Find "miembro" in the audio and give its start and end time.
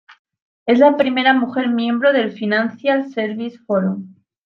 1.69-2.11